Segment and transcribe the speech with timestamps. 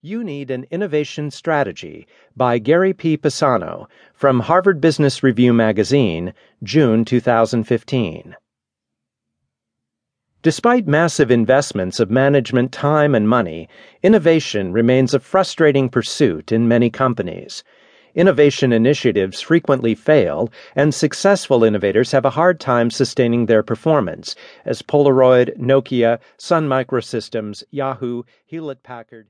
[0.00, 2.06] You Need an Innovation Strategy
[2.36, 3.16] by Gary P.
[3.16, 8.36] Pisano from Harvard Business Review Magazine, June 2015.
[10.40, 13.68] Despite massive investments of management time and money,
[14.00, 17.64] innovation remains a frustrating pursuit in many companies.
[18.14, 24.80] Innovation initiatives frequently fail, and successful innovators have a hard time sustaining their performance, as
[24.80, 29.26] Polaroid, Nokia, Sun Microsystems, Yahoo, Hewlett Packard,